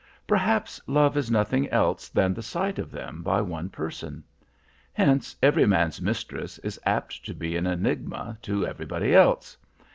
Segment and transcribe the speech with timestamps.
[0.25, 4.23] Perhaps love is nothing else than the sight of them by one person.
[4.93, 9.57] Hence every man's mistress is apt to be an enigma to everybody else.